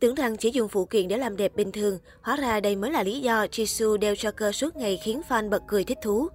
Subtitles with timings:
[0.00, 2.90] Tưởng rằng chỉ dùng phụ kiện để làm đẹp bình thường, hóa ra đây mới
[2.90, 6.28] là lý do Jisoo đeo choker suốt ngày khiến fan bật cười thích thú.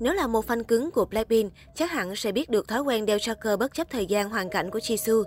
[0.00, 3.18] Nếu là một fan cứng của Blackpink, chắc hẳn sẽ biết được thói quen đeo
[3.18, 5.24] choker bất chấp thời gian hoàn cảnh của Jisoo.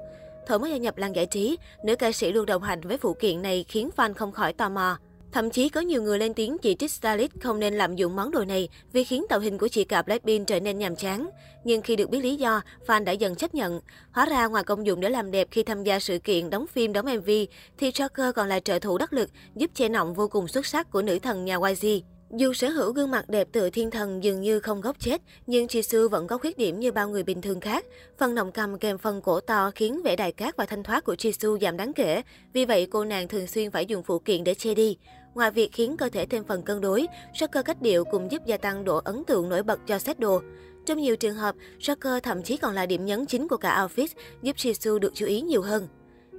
[0.47, 3.13] Thời mới gia nhập làng giải trí, nữ ca sĩ luôn đồng hành với phụ
[3.13, 4.97] kiện này khiến fan không khỏi tò mò.
[5.37, 8.31] Thậm chí có nhiều người lên tiếng chỉ trích stylist không nên lạm dụng món
[8.31, 11.29] đồ này vì khiến tạo hình của chị cả Blackpink trở nên nhàm chán.
[11.63, 13.81] Nhưng khi được biết lý do, fan đã dần chấp nhận.
[14.11, 16.93] Hóa ra ngoài công dụng để làm đẹp khi tham gia sự kiện, đóng phim,
[16.93, 17.29] đóng MV,
[17.77, 20.91] thì Joker còn là trợ thủ đắc lực, giúp che nọng vô cùng xuất sắc
[20.91, 22.03] của nữ thần nhà YG.
[22.31, 25.65] Dù sở hữu gương mặt đẹp tựa thiên thần dường như không gốc chết, nhưng
[25.65, 27.85] Jisoo vẫn có khuyết điểm như bao người bình thường khác.
[28.17, 31.13] Phần nọng cầm kèm phần cổ to khiến vẻ đài cát và thanh thoát của
[31.13, 32.21] Jisoo giảm đáng kể.
[32.53, 34.97] Vì vậy, cô nàng thường xuyên phải dùng phụ kiện để che đi.
[35.37, 38.57] Ngoài việc khiến cơ thể thêm phần cân đối, soccer cách điệu cũng giúp gia
[38.57, 40.41] tăng độ ấn tượng nổi bật cho set đồ.
[40.85, 44.07] Trong nhiều trường hợp, soccer thậm chí còn là điểm nhấn chính của cả outfit,
[44.41, 45.87] giúp Jisoo được chú ý nhiều hơn.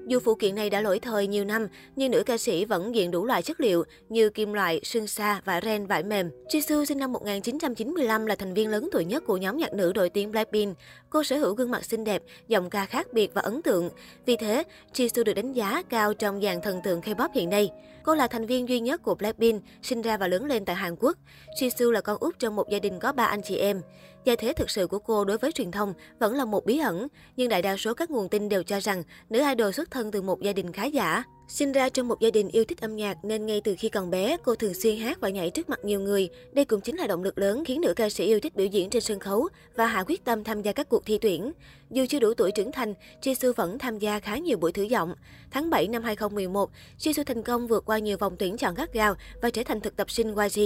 [0.09, 3.11] Dù phụ kiện này đã lỗi thời nhiều năm, nhưng nữ ca sĩ vẫn diện
[3.11, 6.31] đủ loại chất liệu như kim loại, sương sa, vải ren, vải mềm.
[6.49, 10.11] Jisoo sinh năm 1995 là thành viên lớn tuổi nhất của nhóm nhạc nữ đội
[10.11, 10.77] tiếng Blackpink.
[11.11, 13.91] Cô sở hữu gương mặt xinh đẹp, giọng ca khác biệt và ấn tượng.
[14.27, 14.63] Vì thế,
[14.95, 17.71] Jisoo được đánh giá cao trong dàn thần tượng K-pop hiện nay.
[18.03, 20.97] Cô là thành viên duy nhất của Blackpink, sinh ra và lớn lên tại Hàn
[21.01, 21.17] Quốc.
[21.61, 23.81] Jisoo là con út trong một gia đình có ba anh chị em.
[24.25, 27.09] Gia thế thực sự của cô đối với truyền thông vẫn là một bí ẩn,
[27.37, 30.23] nhưng đại đa số các nguồn tin đều cho rằng nữ idol xuất thân từ
[30.23, 31.25] một gia đình khá giả.
[31.49, 34.11] Sinh ra trong một gia đình yêu thích âm nhạc nên ngay từ khi còn
[34.11, 36.29] bé, cô thường xuyên hát và nhảy trước mặt nhiều người.
[36.53, 38.91] Đây cũng chính là động lực lớn khiến nữ ca sĩ yêu thích biểu diễn
[38.91, 41.53] trên sân khấu và hạ quyết tâm tham gia các cuộc thi tuyển.
[41.91, 45.15] Dù chưa đủ tuổi trưởng thành, Jisoo vẫn tham gia khá nhiều buổi thử giọng.
[45.51, 49.15] Tháng 7 năm 2011, Jisoo thành công vượt qua nhiều vòng tuyển chọn gắt gao
[49.43, 50.61] và trở thành thực tập sinh YG.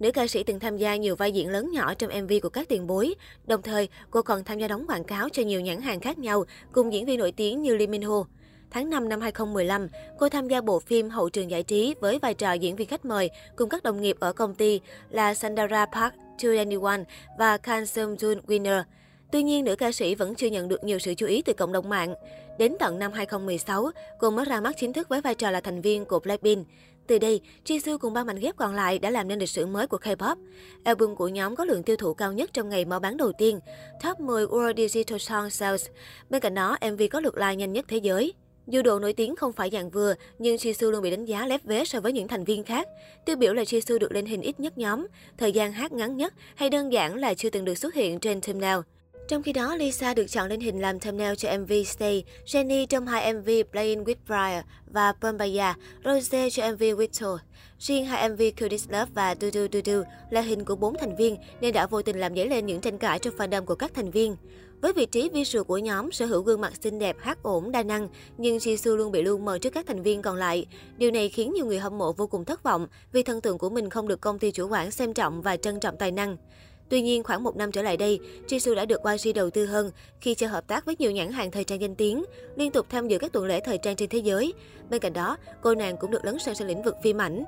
[0.00, 2.68] Nữ ca sĩ từng tham gia nhiều vai diễn lớn nhỏ trong MV của các
[2.68, 3.14] tiền bối.
[3.46, 6.44] Đồng thời, cô còn tham gia đóng quảng cáo cho nhiều nhãn hàng khác nhau
[6.72, 8.24] cùng diễn viên nổi tiếng như Lee Min Ho.
[8.70, 12.34] Tháng 5 năm 2015, cô tham gia bộ phim Hậu trường giải trí với vai
[12.34, 16.14] trò diễn viên khách mời cùng các đồng nghiệp ở công ty là Sandara Park
[16.38, 17.04] 2anyone
[17.38, 18.82] và Kang Seung Jun Winner.
[19.32, 21.72] Tuy nhiên, nữ ca sĩ vẫn chưa nhận được nhiều sự chú ý từ cộng
[21.72, 22.14] đồng mạng.
[22.58, 25.80] Đến tận năm 2016, cô mới ra mắt chính thức với vai trò là thành
[25.80, 26.66] viên của Blackpink.
[27.06, 29.86] Từ đây, Jisoo cùng ba mảnh ghép còn lại đã làm nên lịch sử mới
[29.86, 30.36] của K-pop.
[30.84, 33.60] Album của nhóm có lượng tiêu thụ cao nhất trong ngày mở bán đầu tiên,
[34.02, 35.86] top 10 World Digital Song Sales.
[36.30, 38.32] Bên cạnh đó, MV có lượt like nhanh nhất thế giới.
[38.66, 41.64] Dù độ nổi tiếng không phải dạng vừa, nhưng Jisoo luôn bị đánh giá lép
[41.64, 42.88] vế so với những thành viên khác.
[43.26, 45.06] Tiêu biểu là Jisoo được lên hình ít nhất nhóm,
[45.38, 48.40] thời gian hát ngắn nhất hay đơn giản là chưa từng được xuất hiện trên
[48.40, 48.78] thumbnail.
[49.28, 53.06] Trong khi đó, Lisa được chọn lên hình làm thumbnail cho MV Stay, Jennie trong
[53.06, 57.38] hai MV Playing with Fire và Bombaya, Rose cho MV Whittle.
[57.78, 60.94] Riêng hai MV Kill This Love và Do Do Do Do là hình của bốn
[60.98, 63.74] thành viên nên đã vô tình làm dấy lên những tranh cãi trong fandom của
[63.74, 64.36] các thành viên.
[64.80, 67.82] Với vị trí visual của nhóm, sở hữu gương mặt xinh đẹp, hát ổn, đa
[67.82, 68.08] năng,
[68.38, 70.66] nhưng Jisoo luôn bị lu mờ trước các thành viên còn lại.
[70.96, 73.70] Điều này khiến nhiều người hâm mộ vô cùng thất vọng vì thần tượng của
[73.70, 76.36] mình không được công ty chủ quản xem trọng và trân trọng tài năng.
[76.88, 79.90] Tuy nhiên, khoảng một năm trở lại đây, Jisoo đã được YG đầu tư hơn
[80.20, 82.24] khi cho hợp tác với nhiều nhãn hàng thời trang danh tiếng,
[82.56, 84.52] liên tục tham dự các tuần lễ thời trang trên thế giới.
[84.90, 87.44] Bên cạnh đó, cô nàng cũng được lấn sang sang lĩnh vực phim ảnh.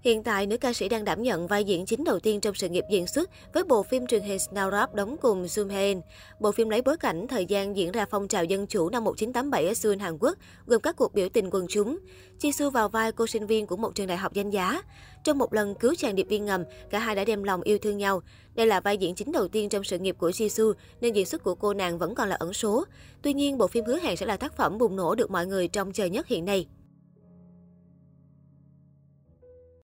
[0.00, 2.68] Hiện tại, nữ ca sĩ đang đảm nhận vai diễn chính đầu tiên trong sự
[2.68, 6.00] nghiệp diễn xuất với bộ phim truyền hình Snowdrop đóng cùng Zoom Hae-in.
[6.40, 9.66] Bộ phim lấy bối cảnh thời gian diễn ra phong trào dân chủ năm 1987
[9.66, 11.98] ở Seoul, Hàn Quốc, gồm các cuộc biểu tình quần chúng.
[12.40, 14.82] Jisoo vào vai cô sinh viên của một trường đại học danh giá.
[15.24, 17.98] Trong một lần cứu chàng điệp viên ngầm, cả hai đã đem lòng yêu thương
[17.98, 18.22] nhau.
[18.54, 21.42] Đây là vai diễn chính đầu tiên trong sự nghiệp của Jisoo, nên diễn xuất
[21.42, 22.84] của cô nàng vẫn còn là ẩn số.
[23.22, 25.68] Tuy nhiên, bộ phim hứa hẹn sẽ là tác phẩm bùng nổ được mọi người
[25.68, 26.66] trông chờ nhất hiện nay.